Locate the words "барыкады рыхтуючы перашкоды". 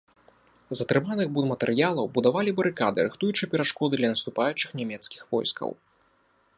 2.61-3.93